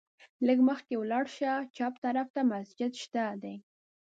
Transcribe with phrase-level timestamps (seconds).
[0.47, 3.55] لږ مخکې ولاړ شه، چپ طرف ته مسجد شته دی.